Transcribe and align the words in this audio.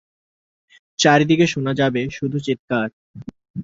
চারিদিকে 0.99 1.45
শোনা 1.47 1.73
যাবে 1.73 2.01
শুধু 2.17 2.37
চিৎকার। 2.45 2.87